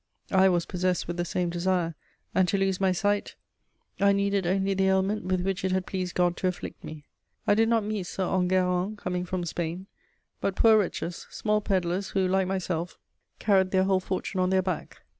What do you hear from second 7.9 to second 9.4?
"Sir Enguerrand coming